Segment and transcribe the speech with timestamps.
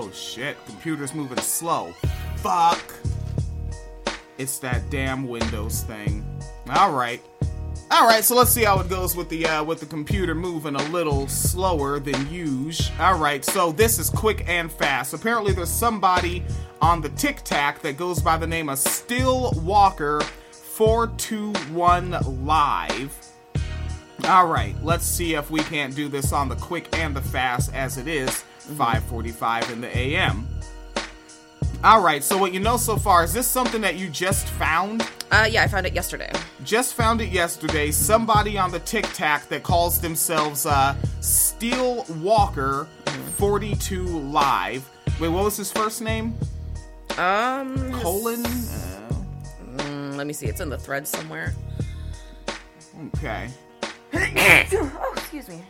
[0.00, 1.92] Oh shit, computer's moving slow.
[2.36, 2.94] Fuck.
[4.38, 6.24] It's that damn Windows thing.
[6.70, 7.20] All right.
[7.90, 10.76] All right, so let's see how it goes with the uh, with the computer moving
[10.76, 12.94] a little slower than usual.
[13.00, 15.14] All right, so this is quick and fast.
[15.14, 16.44] Apparently, there's somebody
[16.80, 20.20] on the Tic Tac that goes by the name of Steele Walker
[20.52, 23.18] 421 Live.
[24.28, 27.74] All right, let's see if we can't do this on the quick and the fast
[27.74, 30.46] as it is 5:45 in the AM.
[31.84, 35.02] All right, so what you know so far is this something that you just found?
[35.30, 36.32] Uh, yeah, I found it yesterday.
[36.64, 37.92] Just found it yesterday.
[37.92, 42.88] Somebody on the Tic Tac that calls themselves uh, Steele Walker
[43.36, 44.90] 42 Live.
[45.20, 46.34] Wait, what was his first name?
[47.16, 48.44] Um, Colon?
[48.44, 49.12] Uh,
[49.76, 50.46] mm, let me see.
[50.46, 51.54] It's in the thread somewhere.
[53.16, 53.50] okay.
[54.14, 55.62] oh, excuse me.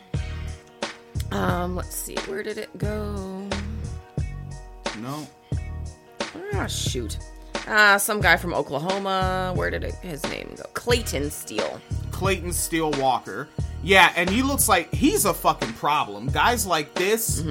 [1.31, 2.15] Um, let's see.
[2.27, 3.47] Where did it go?
[4.99, 5.27] No.
[6.53, 7.17] Ah, shoot.
[7.67, 9.53] Ah, some guy from Oklahoma.
[9.55, 10.63] Where did it, his name go?
[10.73, 11.79] Clayton Steele.
[12.11, 13.47] Clayton Steele Walker.
[13.83, 16.27] Yeah, and he looks like he's a fucking problem.
[16.27, 17.43] Guys like this,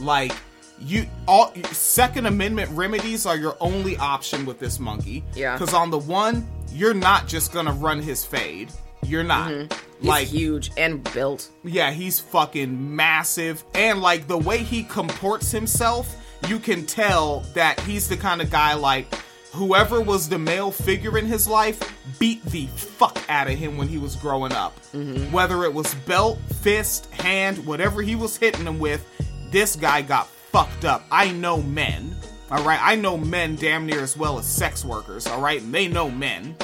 [0.00, 0.32] like
[0.80, 5.22] you all second amendment remedies are your only option with this monkey.
[5.34, 5.56] Yeah.
[5.58, 8.70] Cuz on the one, you're not just going to run his fade.
[9.02, 9.50] You're not.
[9.50, 9.74] Mm-hmm.
[10.00, 11.48] He's Like huge and built.
[11.64, 17.80] yeah, he's fucking massive and like the way he comports himself, you can tell that
[17.80, 19.12] he's the kind of guy like
[19.52, 21.80] whoever was the male figure in his life
[22.20, 24.78] beat the fuck out of him when he was growing up.
[24.92, 25.32] Mm-hmm.
[25.32, 29.04] Whether it was belt, fist, hand, whatever he was hitting him with,
[29.50, 31.02] this guy got fucked up.
[31.10, 32.14] I know men.
[32.50, 35.26] All right, I know men damn near as well as sex workers.
[35.26, 36.54] All right, and they know men.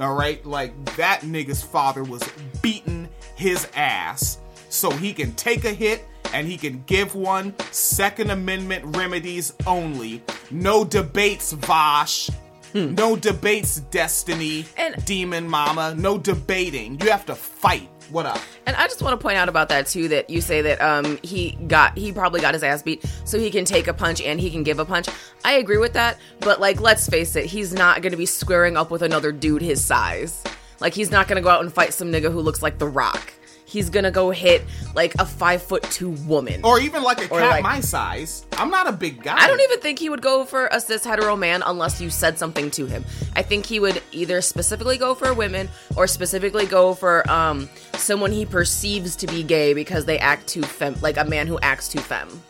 [0.00, 2.22] All right, like that nigga's father was
[2.62, 4.38] beating his ass
[4.70, 7.54] so he can take a hit and he can give one.
[7.70, 10.22] Second Amendment remedies only.
[10.50, 12.30] No debates, Vaush.
[12.72, 12.94] Hmm.
[12.94, 14.64] No debates, Destiny.
[14.76, 15.94] And- Demon Mama.
[15.96, 17.00] No debating.
[17.00, 17.88] You have to fight.
[18.10, 18.40] What up?
[18.66, 21.18] And I just want to point out about that too that you say that um
[21.22, 24.40] he got he probably got his ass beat so he can take a punch and
[24.40, 25.08] he can give a punch.
[25.44, 28.76] I agree with that, but like let's face it, he's not going to be squaring
[28.76, 30.42] up with another dude his size.
[30.80, 32.88] Like he's not going to go out and fight some nigga who looks like The
[32.88, 33.29] Rock.
[33.70, 34.62] He's to go hit
[34.94, 36.60] like a 5 foot 2 woman.
[36.64, 38.44] Or even like a cat like- my size.
[38.58, 39.36] I'm not a big guy.
[39.36, 42.38] I don't even think he would go for a cis hetero man unless you said
[42.38, 43.04] something to him.
[43.36, 48.32] I think he would either specifically go for women or specifically go for um someone
[48.32, 51.88] he perceives to be gay because they act too fem like a man who acts
[51.88, 52.42] too femme.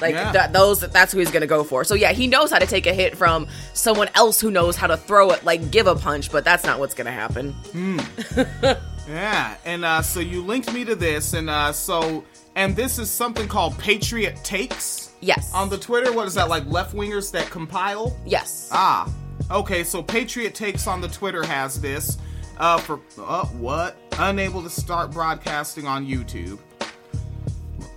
[0.00, 0.32] Like Yeah.
[0.32, 1.84] that those that's who he's gonna go for.
[1.84, 4.86] So yeah, he knows how to take a hit from someone else who knows how
[4.86, 7.54] to throw it, like give a punch, but that's not what's gonna happen.
[9.08, 12.24] Yeah, and uh, so you linked me to this, and uh, so
[12.54, 15.52] and this is something called Patriot Takes Yes.
[15.52, 16.12] on the Twitter.
[16.12, 16.64] What is that like?
[16.66, 18.16] Left wingers that compile?
[18.24, 18.68] yes.
[18.70, 19.10] Ah,
[19.50, 19.82] okay.
[19.82, 22.18] So Patriot Takes on the Twitter has this
[22.58, 23.96] uh, for uh, what?
[24.18, 26.58] Unable to start broadcasting on YouTube.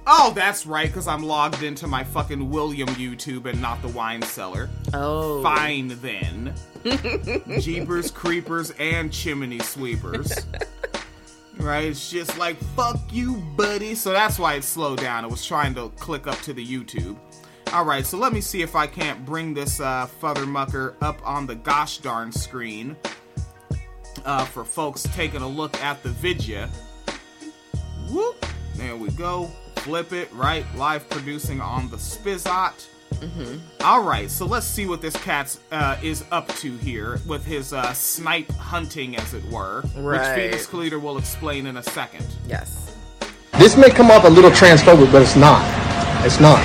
[0.06, 4.22] Oh, that's right, because I'm logged into my fucking William YouTube and not the wine
[4.22, 4.70] cellar.
[4.94, 5.42] oh.
[5.44, 6.54] Fine then.
[7.62, 10.34] Jeepers, creepers, and chimney sweepers.
[11.58, 11.86] right?
[11.86, 13.96] It's just like, fuck you, buddy.
[13.96, 15.24] So that's why it slowed down.
[15.24, 17.18] It was trying to click up to the YouTube.
[17.72, 21.48] Alright, so let me see if I can't bring this uh, Father Mucker up on
[21.48, 22.96] the gosh darn screen
[24.26, 26.70] uh, for folks taking a look at the vidya.
[28.12, 28.46] Whoop!
[28.76, 29.50] There we go.
[29.84, 30.66] Flip it, right?
[30.76, 32.88] Live producing on the Spizot.
[33.84, 37.72] All right, so let's see what this cat uh, is up to here with his
[37.74, 40.36] uh, snipe hunting, as it were, which Right.
[40.36, 42.26] Phoenix Cleater will explain in a second.
[42.48, 42.96] Yes.
[43.60, 45.62] This may come off a little transphobic, but it's not.
[46.26, 46.60] It's not.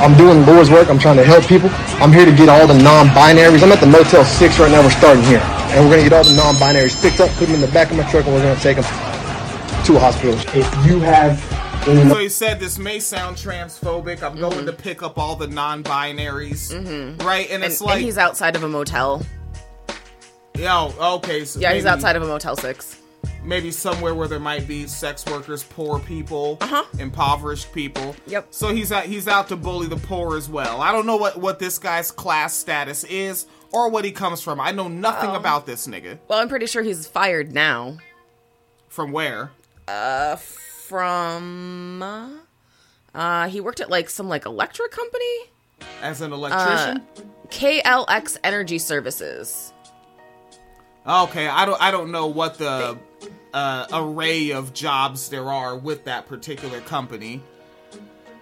[0.00, 0.88] I'm doing Lord's work.
[0.88, 1.68] I'm trying to help people.
[2.02, 3.62] I'm here to get all the non-binaries.
[3.62, 4.82] I'm at the Motel 6 right now.
[4.82, 5.40] We're starting here.
[5.74, 7.90] And we're going to get all the non-binaries picked up, put them in the back
[7.90, 8.84] of my truck, and we're going to take them
[9.84, 10.34] to a hospital.
[10.54, 11.49] If you have any
[11.80, 12.10] Mm-hmm.
[12.10, 14.22] So he said this may sound transphobic.
[14.22, 14.66] I'm going mm-hmm.
[14.66, 17.26] to pick up all the non-binaries, mm-hmm.
[17.26, 17.46] right?
[17.46, 19.24] And And, it's and like, he's outside of a motel.
[20.56, 22.96] yo, oh, okay, so Yeah, he's outside of a Motel 6.
[23.42, 26.84] maybe somewhere where there might be sex workers, poor people, Uh-huh.
[26.98, 28.14] impoverished people.
[28.26, 28.48] Yep.
[28.50, 30.82] So he's out he's out to bully the poor as well.
[30.82, 34.60] I don't know what what this guy's class status is or what he comes from.
[34.60, 36.18] I know nothing um, about this nigga.
[36.28, 37.96] Well, I'm pretty sure he's fired now.
[38.88, 39.52] From where?
[39.88, 40.36] Uh,
[40.90, 42.02] from
[43.14, 45.36] uh he worked at like some like electric company
[46.02, 47.06] As an electrician?
[47.48, 49.72] klx energy services
[51.06, 52.98] okay, I don't I don't know what the
[53.52, 57.40] uh, array of jobs there are with that particular company.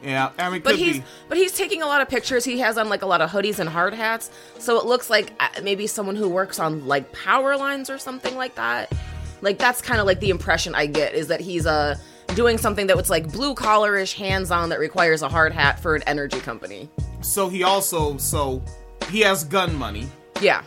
[0.02, 1.04] Yeah, I mean, But he's be.
[1.28, 2.44] but he's taking a lot of pictures.
[2.44, 5.32] He has on like a lot of hoodies and hard hats, so it looks like
[5.40, 8.92] uh, maybe someone who works on like power lines or something like that.
[9.40, 11.96] Like that's kind of like the impression I get is that he's uh
[12.34, 15.94] doing something that was like blue collarish, hands on that requires a hard hat for
[15.96, 16.88] an energy company.
[17.20, 18.62] So he also so
[19.10, 20.06] he has gun money.
[20.40, 20.62] Yeah,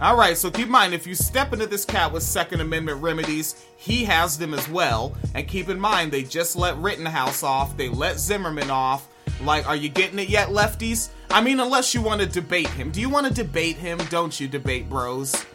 [0.00, 3.00] All right, so keep in mind if you step into this cat with Second Amendment
[3.00, 5.16] remedies, he has them as well.
[5.34, 9.06] And keep in mind they just let Rittenhouse off, they let Zimmerman off.
[9.42, 11.10] Like, are you getting it yet, lefties?
[11.30, 12.90] I mean, unless you want to debate him.
[12.90, 13.98] Do you want to debate him?
[14.10, 15.46] Don't you debate bros?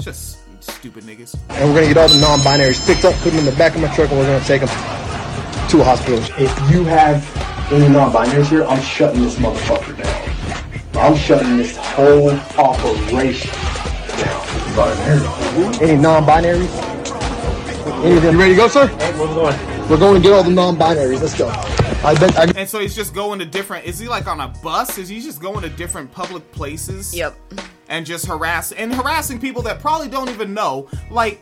[0.00, 1.36] Just stupid niggas.
[1.50, 3.82] And we're gonna get all the non-binaries picked up, put them in the back of
[3.82, 4.68] my truck, and we're gonna take them
[5.72, 6.18] to a hospital.
[6.38, 7.24] If you have
[7.72, 11.02] any non-binaries here, I'm shutting this motherfucker down.
[11.02, 12.28] I'm shutting this whole
[12.58, 13.50] operation
[14.18, 15.82] down.
[15.82, 16.68] Any non-binaries?
[18.04, 18.86] Any of them ready to go, sir?
[18.86, 19.88] Hey, where we going?
[19.88, 21.22] We're going to get all the non-binaries.
[21.22, 21.48] Let's go.
[21.48, 22.36] I bet.
[22.36, 23.86] I, And so he's just going to different.
[23.86, 24.98] Is he like on a bus?
[24.98, 27.14] Is he just going to different public places?
[27.14, 27.34] yep.
[27.88, 30.88] and just harass and harassing people that probably don't even know.
[31.10, 31.40] Like,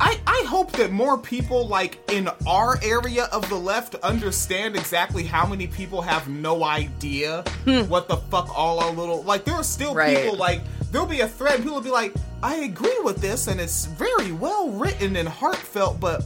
[0.00, 5.24] I I hope that more people like in our area of the left understand exactly
[5.24, 7.42] how many people have no idea
[7.88, 9.44] what the fuck all our little like.
[9.44, 10.16] There are still Right.
[10.16, 11.54] people like there'll be a thread.
[11.56, 15.28] And people will be like, I agree with this, and it's very well written and
[15.28, 16.00] heartfelt.
[16.00, 16.24] But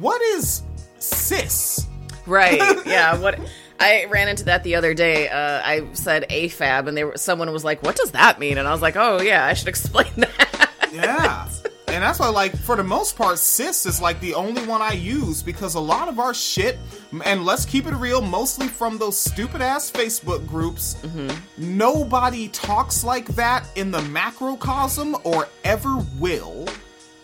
[0.00, 0.62] what is
[0.98, 1.86] cis?
[2.26, 2.60] Right.
[2.86, 3.16] Yeah.
[3.18, 3.38] What
[3.78, 5.28] I ran into that the other day.
[5.28, 8.66] Uh, I said AFAB, and they were someone was like, "What does that mean?" And
[8.68, 11.48] I was like, "Oh yeah, I should explain that." Yeah.
[11.92, 14.92] And that's why, like, for the most part, cis is like the only one I
[14.92, 16.78] use because a lot of our shit,
[17.24, 21.76] and let's keep it real, mostly from those stupid ass Facebook groups, mm-hmm.
[21.76, 26.68] nobody talks like that in the macrocosm or ever will.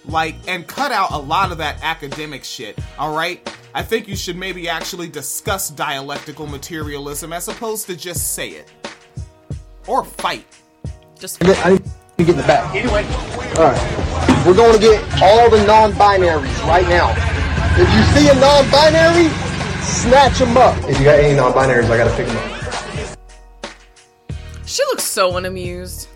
[0.05, 3.49] Like, and cut out a lot of that academic shit, alright?
[3.75, 8.73] I think you should maybe actually discuss dialectical materialism as opposed to just say it.
[9.87, 10.47] Or fight.
[11.19, 11.83] Just I need
[12.19, 12.75] to get in the back.
[12.75, 13.05] Anyway.
[13.57, 14.06] All right.
[14.47, 17.13] We're going to get all the non-binaries right now.
[17.79, 19.29] If you see a non-binary,
[19.83, 20.77] snatch them up.
[20.89, 23.19] If you got any non-binaries, I got to pick them up.
[24.65, 26.09] she looks so unamused.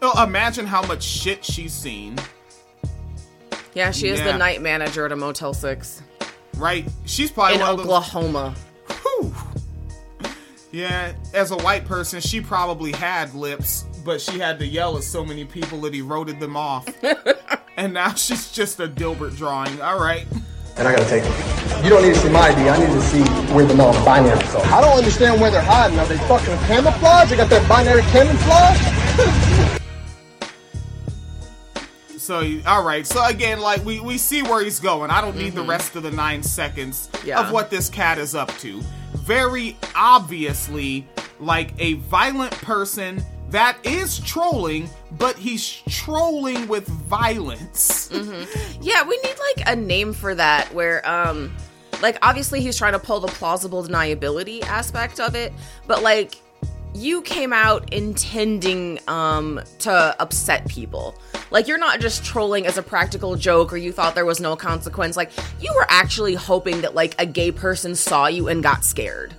[0.00, 2.18] Oh, imagine how much shit she's seen.
[3.74, 4.32] Yeah, she is Yeah.
[4.32, 6.02] the night manager at a Motel Six
[6.62, 6.84] right?
[7.06, 8.54] She's probably in one of those- Oklahoma.
[9.02, 9.34] Whew.
[10.70, 15.04] Yeah, as a white person, she probably had lips, but she had to yell at
[15.04, 16.86] so many people that he eroded them off.
[17.76, 19.80] and now she's just a Dilbert drawing.
[19.80, 20.26] All right.
[20.76, 21.84] And I got to take them.
[21.84, 22.68] You don't need to see my ID.
[22.68, 23.22] I need to see
[23.52, 24.72] where the non-binaries are.
[24.72, 25.98] I don't understand where they're hiding.
[25.98, 27.30] Are they fucking camouflage?
[27.30, 29.78] They got that binary camouflage?
[32.22, 33.04] So, all right.
[33.04, 35.10] So again, like we we see where he's going.
[35.10, 35.70] I don't need the mm-hmm.
[35.70, 37.40] rest of the nine seconds Yeah.
[37.40, 38.80] of what this cat is up to.
[39.14, 41.08] Very obviously,
[41.40, 44.88] like a violent person that is trolling,
[45.18, 48.10] but he's trolling with violence.
[48.80, 51.54] Yeah, we need like a name for that where um
[52.00, 55.52] like obviously he's trying to pull the plausible deniability aspect of it,
[55.86, 56.34] but like
[56.94, 61.14] you came out intending um to upset people.
[61.50, 64.56] Like you're not just trolling as a practical joke or you thought there was no
[64.56, 65.16] consequence.
[65.16, 65.30] Like
[65.60, 69.34] you were actually hoping that like a gay person saw you and got scared.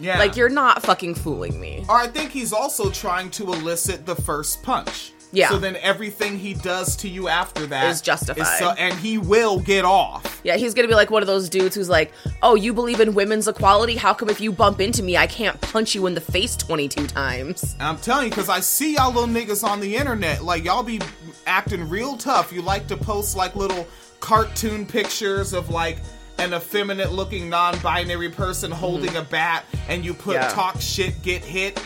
[0.00, 0.18] Yeah.
[0.18, 1.84] Like you're not fucking fooling me.
[1.88, 5.12] Or I think he's also trying to elicit the first punch.
[5.32, 5.50] Yeah.
[5.50, 8.58] So then everything he does to you after that Is justified.
[8.58, 10.40] so- and he will get off.
[10.42, 12.10] Yeah, he's gonna be like one of those dudes who's like,
[12.42, 13.94] "Oh, you believe in women's equality?
[13.94, 17.06] How come if you bump into me, I can't punch you in the face twenty-two
[17.06, 20.42] times?" And I'm telling you, because I see y'all little niggas on the internet.
[20.42, 20.98] Like, y'all be
[21.46, 22.52] acting real tough.
[22.52, 23.86] You like to post, like, little
[24.18, 25.98] cartoon pictures of, like,
[26.40, 28.80] an effeminate looking non binary person mm-hmm.
[28.80, 30.48] holding a bat, and you put Yeah.
[30.48, 31.80] talk shit, get hit.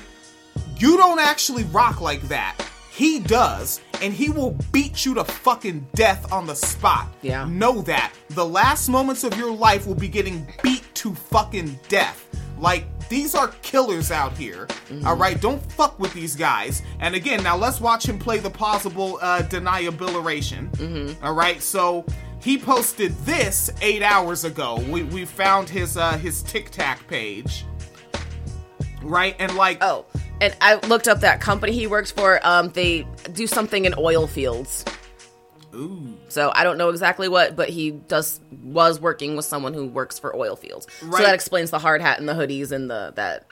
[0.79, 2.57] You don't actually rock like that.
[2.91, 7.09] He does, and he will beat you to fucking death on the spot.
[7.23, 7.45] Yeah.
[7.45, 8.13] Know that.
[8.31, 12.29] The last moments of your life will be getting beat to fucking death.
[12.57, 14.67] Like, these are killers out here.
[14.67, 15.07] Mm-hmm.
[15.07, 15.41] all right?
[15.41, 16.83] Don't fuck with these guys.
[17.01, 20.71] And again, now let's watch him play the possible uh, deniabiliration.
[20.77, 21.25] Mm-hmm.
[21.25, 21.63] all right?
[21.63, 22.05] So
[22.45, 24.79] he posted this eight hours ago.
[24.89, 27.65] We, we found his uh, his Tic Tac page.
[29.03, 29.35] Right?
[29.39, 30.07] And like, Oh,
[30.41, 32.41] and I looked up that company he works for.
[32.47, 34.85] Um, they do something in oil fields.
[35.75, 36.17] ooh.
[36.29, 40.19] So I don't know exactly what, but he does was working with someone who works
[40.19, 40.87] for oil fields.
[41.03, 41.19] Right.
[41.19, 43.47] So that explains the hard hat and the hoodies and the that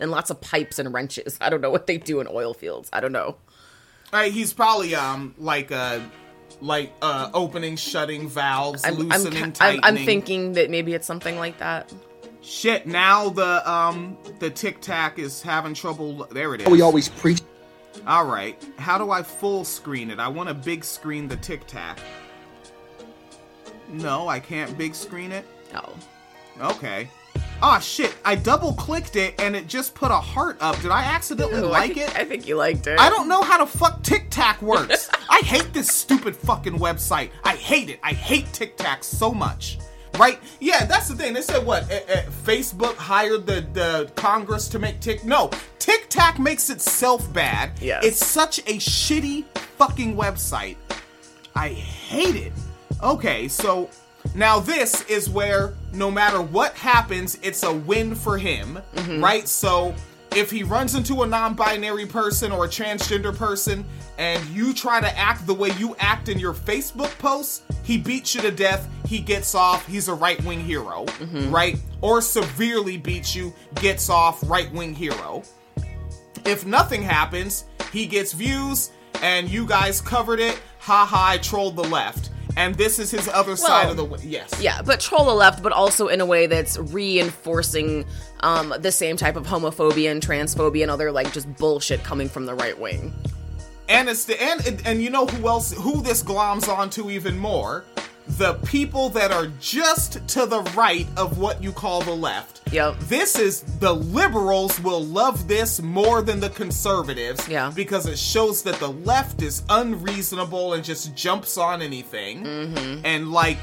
[0.00, 1.38] and lots of pipes and wrenches.
[1.42, 2.88] I don't know what they do in oil fields.
[2.92, 3.36] I don't know.
[4.12, 5.98] Right, he's probably um like uh
[6.60, 9.84] like uh opening, shutting valves, I'm I'm, loosening, I'm, tightening.
[9.84, 11.92] I'm thinking that maybe it's something like that.
[12.40, 16.26] Shit, now the um the Tic Tac is having trouble.
[16.30, 16.68] There it is.
[16.68, 17.40] We always preach.
[18.06, 18.62] All right.
[18.76, 20.18] How do I full screen it?
[20.18, 21.98] I want to big screen the Tic Tac.
[23.88, 25.46] No, I can't big screen it.
[25.74, 25.94] Oh.
[26.60, 27.08] Okay.
[27.66, 28.14] Ah, shit.
[28.26, 30.78] I double clicked it and it just put a heart up.
[30.82, 32.14] Did I accidentally Ooh, I like think- it?
[32.16, 33.00] I think you liked it.
[33.00, 35.08] I don't know how the fuck Tic Tac works.
[35.30, 37.30] I hate this stupid fucking website.
[37.42, 38.00] I hate it.
[38.02, 39.78] I hate Tic Tac so much.
[40.18, 40.38] Right?
[40.60, 41.32] Yeah, that's the thing.
[41.32, 41.90] They said what?
[41.90, 45.24] Eh, eh, Facebook hired the, the Congress to make Tic.
[45.24, 47.70] No, Tic Tac makes itself bad.
[47.80, 48.04] Yes.
[48.04, 49.46] It's such a shitty
[49.78, 50.76] fucking website.
[51.56, 52.52] I hate it.
[53.02, 53.88] Okay, so
[54.34, 59.22] now this is where no matter what happens, it's a win for him, mm-hmm.
[59.22, 59.46] right?
[59.46, 59.94] So
[60.34, 63.84] if he runs into a non binary person or a transgender person
[64.18, 68.34] and you try to act the way you act in your Facebook posts, he beats
[68.34, 71.50] you to death, he gets off, he's a right wing hero, mm-hmm.
[71.52, 71.78] right?
[72.00, 75.42] Or severely beats you, gets off, right wing hero.
[76.44, 78.90] If nothing happens, he gets views,
[79.22, 80.60] and you guys covered it.
[80.80, 82.30] Ha ha, I trolled the left.
[82.56, 84.18] And this is his other side of the way.
[84.22, 84.60] Yes.
[84.60, 88.04] Yeah, but troll the left, but also in a way that's reinforcing
[88.40, 92.46] um, the same type of homophobia and transphobia and other like just bullshit coming from
[92.46, 93.12] the right wing.
[93.88, 97.84] And it's the and- and you know who else who this gloms onto even more?
[98.26, 102.62] The people that are just to the right of what you call the left.
[102.72, 102.98] Yep.
[103.00, 107.46] This is the liberals will love this more than the conservatives.
[107.48, 107.70] Yeah.
[107.74, 112.44] Because it shows that the left is unreasonable and just jumps on anything.
[112.44, 113.04] Mm-hmm.
[113.04, 113.58] And like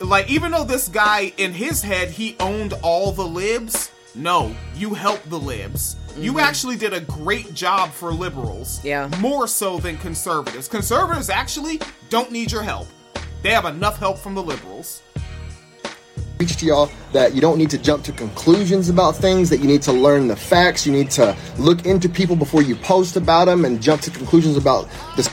[0.00, 4.94] like even though this guy in his head he owned all the libs, no, you
[4.94, 5.96] helped the libs.
[6.16, 8.82] You actually did a great job for liberals.
[8.84, 9.10] Yeah.
[9.20, 10.68] More so than conservatives.
[10.68, 12.86] Conservatives actually don't need your help.
[13.44, 15.02] They have enough help from the liberals.
[16.38, 19.66] preach to y'all that you don't need to jump to conclusions about things, that you
[19.66, 23.44] need to learn the facts, you need to look into people before you post about
[23.44, 25.30] them and jump to conclusions about the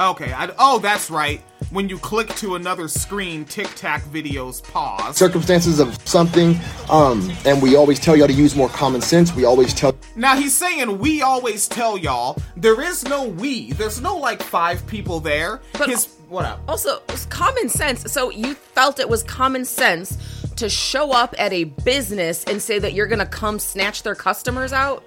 [0.00, 1.42] Okay, I, oh, that's right.
[1.70, 5.16] When you click to another screen, Tic Tac videos pause.
[5.16, 6.58] circumstances of something.
[6.88, 9.34] Um, and we always tell y'all to use more common sense.
[9.34, 13.72] We always tell Now he's saying we always tell y'all there is no we.
[13.72, 15.60] There's no like five people there.
[15.74, 16.60] But- His what up?
[16.66, 18.10] Also, it's common sense.
[18.10, 20.16] So you felt it was common sense
[20.56, 24.14] to show up at a business and say that you're going to come snatch their
[24.14, 25.02] customers out?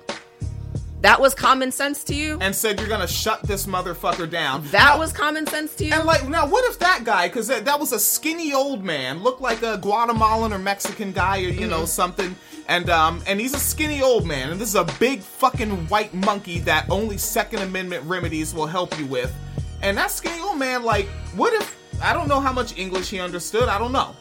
[1.03, 2.37] That was common sense to you?
[2.39, 4.63] And said you're gonna shut this motherfucker down.
[4.71, 5.93] That Now- was common sense to you?
[5.93, 7.27] And like now, what if that guy?
[7.27, 11.39] Because that, that was a skinny old man, looked like a Guatemalan or Mexican guy,
[11.39, 12.33] or you know something.
[12.69, 16.13] And um, and he's a skinny old man, and this is a big fucking white
[16.13, 19.35] monkey that only Second Amendment remedies will help you with.
[19.81, 23.19] And that skinny old man, like, what if I don't know how much English he
[23.19, 23.67] understood?
[23.67, 24.15] I don't know,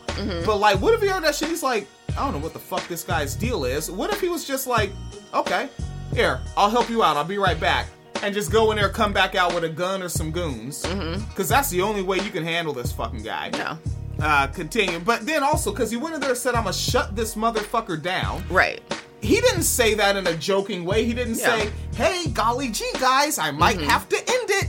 [0.45, 1.49] but like, what if he heard that shit?
[1.49, 1.87] He's like,
[2.19, 3.89] I don't know what the fuck this guy's deal is.
[3.89, 4.91] What if he was just like,
[5.33, 5.69] okay,
[6.15, 7.17] here, I'll help you out.
[7.17, 7.87] I'll be right back.
[8.23, 10.83] And just go in there, come back out with a gun or some goons.
[11.29, 13.51] Because that's the only way you can handle this fucking guy.
[13.51, 13.79] no.
[14.25, 15.01] Uh, continue.
[15.01, 17.35] But then also, because he went in there and said, I'm going to shut this
[17.35, 18.45] motherfucker down.
[18.49, 18.81] Right.
[19.21, 21.05] He didn't say that in a joking way.
[21.05, 21.59] He didn't Yeah.
[21.59, 24.69] say, hey, golly gee, guys, I might have to end it.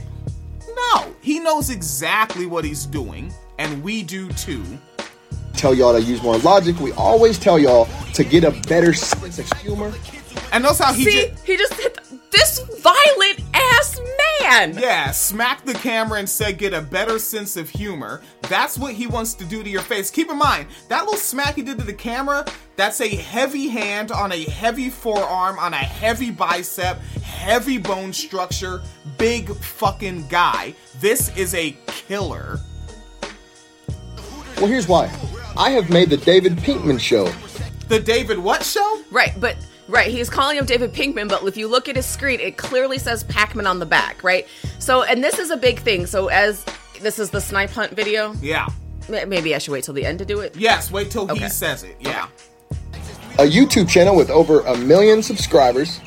[0.74, 1.14] No.
[1.20, 3.32] He knows exactly what he's doing.
[3.60, 4.64] And we do too.
[5.56, 6.78] tell y'all to use more logic.
[6.80, 9.92] We always tell y'all to get a better sense of humor.
[10.52, 11.44] And notice how he See, just.
[11.44, 11.98] he just hit
[12.30, 14.00] this violent ass
[14.40, 14.76] man.
[14.76, 18.22] Yeah, smacked the camera and said, get a better sense of humor.
[18.42, 20.10] That's what he wants to do to your face.
[20.10, 22.44] Keep in mind, that little smack he did to the camera,
[22.76, 28.82] that's a heavy hand on a heavy forearm, on a heavy bicep, heavy bone structure,
[29.16, 30.74] big fucking guy.
[31.00, 32.58] This is a killer.
[34.56, 35.06] Well, here's why.
[35.56, 37.32] I have made the David Pinkman show.
[37.88, 39.02] The David what show?
[39.10, 39.56] Right, but
[39.88, 42.98] right, he's calling him David Pinkman, but if you look at his screen, it clearly
[42.98, 44.46] says Pakman on the back, right?
[44.78, 46.06] So, and this is a big thing.
[46.06, 46.64] So, as
[47.00, 48.66] this is the snipe hunt video, Yeah.
[49.08, 50.56] maybe I should wait till the end to do it.
[50.56, 51.96] Yes, wait till he says it.
[52.00, 52.28] Yeah.
[53.38, 56.00] A YouTube channel with over a million subscribers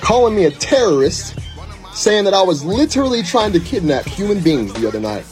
[0.00, 1.38] calling me a terrorist,
[1.92, 5.24] saying that I was literally trying to kidnap human beings the other night.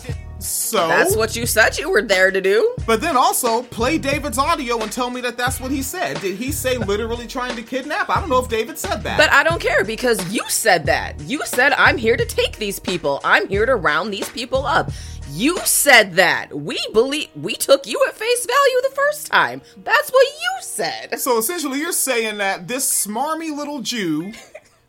[0.76, 2.74] So That's what you said you were there to do.
[2.86, 6.20] But then also play David's audio and tell me that that's what he said.
[6.20, 8.10] Did he say literally trying to kidnap?
[8.10, 9.18] I don't know if David said that.
[9.18, 11.18] But I don't care because you said that.
[11.20, 13.20] You said, I'm here to take these people.
[13.24, 14.90] I'm here to round these people up.
[15.32, 16.54] You said that.
[16.54, 19.60] We believe we took you at face value the first time.
[19.82, 21.18] That's what you said.
[21.18, 24.32] So essentially, you're saying that this smarmy little Jew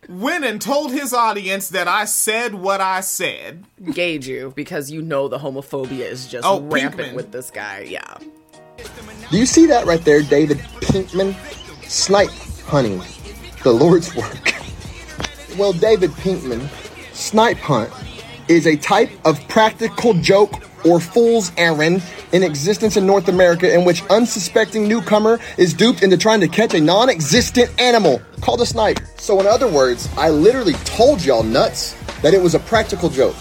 [0.10, 3.66] went and told his audience that I said what I said.
[3.94, 7.16] Gauge you because you know the homophobia is just Oh, rampant Pinkman.
[7.16, 7.82] with this guy.
[7.82, 8.18] Yeah.
[9.32, 11.36] Do you see that right there, David Pinkman?
[11.84, 12.30] Snipe
[12.66, 13.02] hunting,
[13.64, 14.54] the Lord's work.
[15.58, 16.68] Well, David Pinkman,
[17.14, 17.92] snipe hunt
[18.48, 20.54] is a type of practical joke
[20.88, 26.18] or fool's errand in existence in North America in which unsuspecting newcomer is duped into
[26.18, 29.00] trying to catch a non-existent animal called a snipe.
[29.18, 33.36] So in other words, I literally told y'all nuts that it was a practical joke.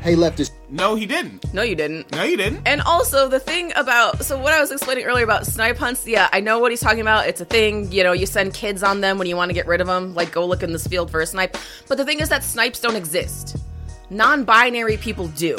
[0.00, 0.52] Hey, leftist.
[0.70, 1.52] No, he didn't.
[1.52, 2.12] No, you didn't.
[2.12, 2.62] No, you didn't.
[2.66, 6.28] And also the thing about so what I was explaining earlier about snipe hunts, yeah,
[6.32, 7.26] I know what he's talking about.
[7.26, 9.66] It's a thing, you know, you send kids on them when you want to get
[9.66, 11.56] rid of them, like go look in this field for a snipe.
[11.88, 13.56] But the thing is that snipes don't exist.
[14.10, 15.58] Non-binary people do.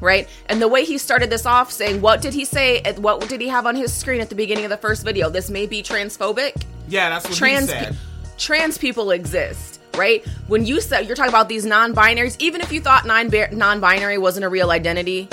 [0.00, 0.28] Right?
[0.46, 2.82] And the way he started this off saying, what did he say?
[2.98, 5.28] What did he have on his screen at the beginning of the first video?
[5.28, 7.96] This may be transphobic Yeah, that's what trans he said.
[8.36, 10.24] trans people exist, right?
[10.46, 14.44] When you said you're talking about these non-binaries, even if you thought non non-binary wasn't
[14.44, 15.28] a real identity,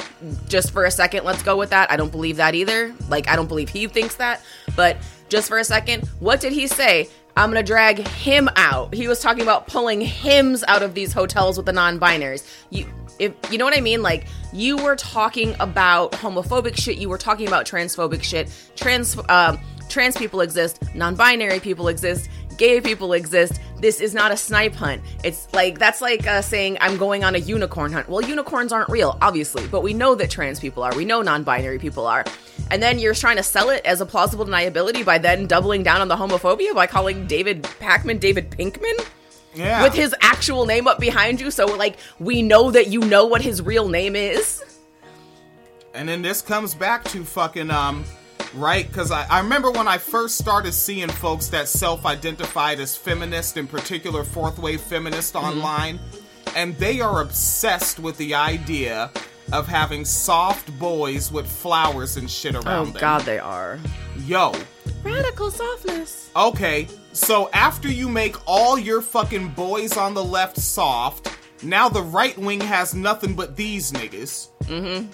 [0.47, 1.91] just for a second, let's go with that.
[1.91, 2.91] I don't believe that either.
[3.07, 4.41] Like I don't believe he thinks that,
[4.75, 4.97] but
[5.29, 7.07] just for a second, what did he say?
[7.37, 8.93] I'm gonna drag him out.
[8.95, 12.49] He was talking about pulling hims out of these hotels with the non-binaries.
[12.71, 12.87] You,
[13.19, 16.97] if you know what I mean, like you were talking about homophobic shit.
[16.97, 18.51] You were talking about transphobic shit.
[18.75, 20.81] Trans, um, trans people exist.
[20.95, 22.29] Non-binary people exist.
[22.57, 23.59] Gay people exist.
[23.79, 25.01] This is not a snipe hunt.
[25.25, 28.07] It's like that's like uh, saying I'm going on a unicorn hunt.
[28.07, 30.95] Well, unicorns aren't real, obviously, but we know that trans people are.
[30.95, 32.23] We know non-binary people are.
[32.71, 36.01] And then you're trying to sell it as a plausible deniability by then doubling down
[36.01, 39.05] on the homophobia by calling David Pakman David Pinkman
[39.55, 39.83] Yeah.
[39.83, 41.49] with his actual name up behind you.
[41.51, 44.63] So like we know that you know what his real name is.
[45.93, 48.03] And then this comes back to fucking um
[48.53, 53.57] right because I, I remember when I first started seeing folks that self-identified as feminist,
[53.57, 55.45] in particular fourth wave feminist Mm-hmm.
[55.45, 55.99] online,
[56.55, 59.09] and they are obsessed with the idea
[59.51, 63.01] of having soft boys with flowers and shit around Oh them.
[63.01, 63.79] God, they are
[64.25, 64.53] Yo,
[65.03, 66.29] radical softness.
[66.35, 72.01] Okay, so after you make all your fucking boys on the left soft, now the
[72.01, 74.49] right wing has nothing but these niggas.
[74.63, 75.07] Mm-hmm.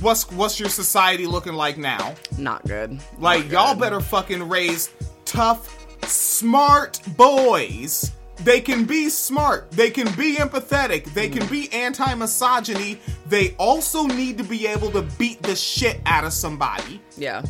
[0.00, 2.14] What's what's your society looking like now?
[2.36, 2.98] Not good.
[3.18, 3.80] Like Not y'all good.
[3.80, 4.90] better fucking raise
[5.24, 8.10] tough, smart boys.
[8.44, 9.70] They can be smart.
[9.70, 11.04] They can be empathetic.
[11.14, 13.00] They can be anti-misogyny.
[13.26, 17.00] They also need to be able to beat the shit out of somebody.
[17.16, 17.42] Yeah.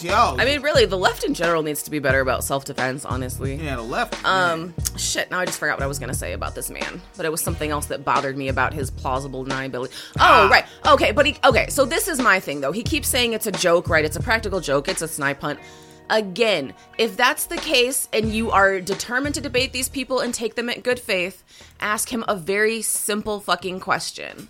[0.00, 3.04] Yo, I mean, really, the left in general needs to be better about self-defense.
[3.04, 3.54] Honestly.
[3.54, 4.24] yeah, the left.
[4.24, 5.30] Um, shit.
[5.30, 7.40] Now I just forgot what I was gonna say about this man, but it was
[7.40, 9.92] something else that bothered me about his plausible deniability.
[10.16, 10.48] Oh, Ah.
[10.50, 10.64] right.
[10.86, 11.36] Okay, but he.
[11.44, 12.72] Okay, so this is my thing though.
[12.72, 14.04] He keeps saying it's a joke, right?
[14.04, 14.88] It's a practical joke.
[14.88, 15.60] It's a snipe hunt.
[16.10, 20.54] Again, if that's the case and you are determined to debate these people and take
[20.54, 21.42] them at good faith,
[21.80, 24.48] ask him a very simple fucking question.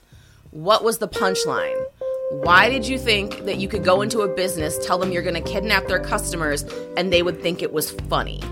[0.50, 1.84] What was the punchline?
[2.30, 5.42] Why did you think that you could go into a business, tell them you're going
[5.42, 6.62] to kidnap their customers,
[6.96, 8.42] and they would think it was funny?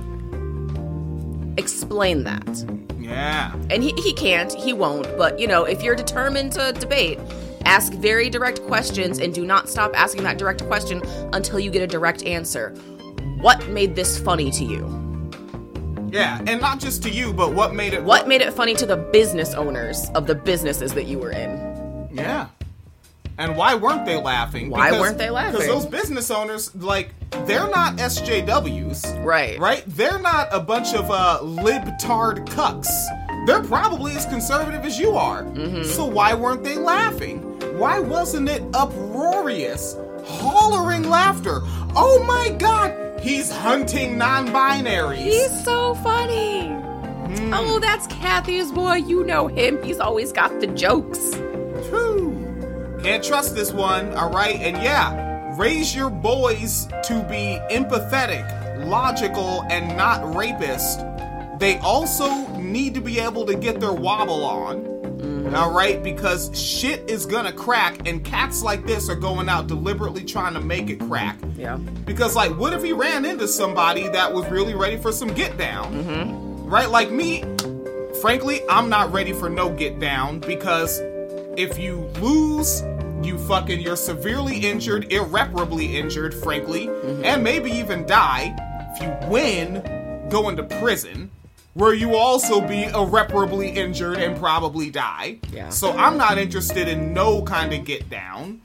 [1.56, 2.64] Explain that.
[2.98, 3.54] yeah.
[3.70, 7.18] And he, he can't, he won't, but you know, if you're determined to debate,
[7.64, 11.82] ask very direct questions and do not stop asking that direct question until you get
[11.82, 12.74] a direct answer.
[13.40, 14.86] What made this funny to you?
[16.12, 18.84] Yeah, and not just to you, but what made it What made it funny to
[18.86, 22.08] the business owners of the businesses that you were in?
[22.12, 22.48] Yeah.
[23.38, 24.68] And why weren't they laughing?
[24.68, 25.52] Why weren't they laughing?
[25.52, 27.14] Because those business owners, like,
[27.46, 29.24] they're not SJWs.
[29.24, 29.58] Right.
[29.58, 29.82] Right?
[29.86, 32.90] They're not a bunch of uh, libtard cucks.
[33.46, 35.44] They're probably as conservative as you are.
[35.44, 35.84] Mm-hmm.
[35.84, 37.40] So why weren't they laughing?
[37.78, 41.60] Why wasn't it uproarious, hollering laughter?
[41.96, 45.16] Oh my god, he's hunting non-binaries.
[45.16, 46.68] He's so funny.
[46.68, 47.54] Hmm.
[47.54, 48.94] Oh, that's Kathy's boy.
[48.94, 49.82] You know him.
[49.82, 51.34] He's always got the jokes.
[51.34, 52.98] Whew.
[53.02, 54.56] Can't trust this one, alright?
[54.56, 61.00] And yeah, raise your boys to be empathetic, logical, and not rapist.
[61.58, 64.89] They also need to be able to get their wobble on.
[65.54, 70.54] Alright, because shit is gonna crack, and cats like this are going out deliberately trying
[70.54, 71.38] to make it crack.
[71.56, 71.76] Yeah.
[71.76, 75.58] Because, like, what if he ran into somebody that was really ready for some get
[75.58, 75.92] down?
[75.92, 76.66] Mm-hmm.
[76.70, 76.88] Right?
[76.88, 77.42] Like me,
[78.20, 81.00] frankly, I'm not ready for no get down because
[81.56, 82.82] if you lose,
[83.22, 87.24] you fucking, you're severely injured, irreparably injured, frankly, Mm-hmm.
[87.24, 88.54] and maybe even die.
[88.96, 91.30] If you win, go into prison.
[91.74, 95.38] Where you also be irreparably injured and probably die.
[95.52, 95.68] Yeah.
[95.70, 98.60] So I'm not interested in no kind of get down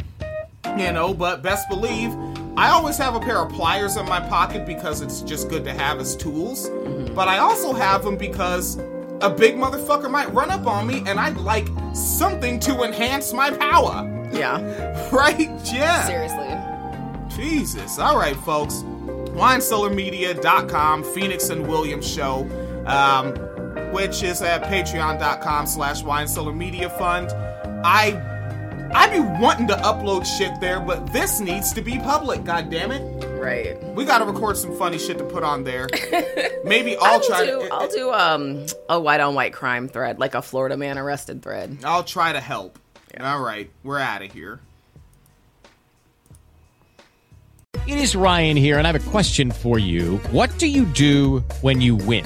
[0.77, 2.11] you know but best believe
[2.57, 5.73] I always have a pair of pliers in my pocket because it's just good to
[5.73, 6.69] have as tools.
[6.69, 7.13] Mm-hmm.
[7.13, 8.77] But I also have them because
[9.19, 13.51] a big motherfucker might run up on me and I'd like something to enhance my
[13.51, 14.09] power.
[14.31, 14.93] Yeah.
[15.11, 15.49] Right?
[15.65, 16.07] Yeah.
[16.07, 17.37] Seriously.
[17.37, 17.99] Jesus.
[17.99, 18.83] All right, folks.
[19.35, 22.47] WineCellarMedia.com, Phoenix and Williams Show,
[22.85, 23.33] um,
[23.91, 27.31] which is at patreon.com slash WineCellarMedia Fund.
[27.85, 28.21] I
[28.93, 32.91] I be wanting to upload shit there, but this needs to be public, God damn
[32.91, 33.25] it.
[33.39, 33.81] Right.
[33.93, 35.87] We gotta record some funny shit to put on there.
[36.63, 40.19] Maybe I'll I'll try do, to I'll do um a white on white crime thread,
[40.19, 41.77] like a Florida man arrested thread.
[41.83, 42.79] I'll try to help.
[43.19, 44.59] All right, we're out of here.
[47.87, 50.17] It is Ryan here, and I have a question for you.
[50.31, 52.25] What do you do when you win?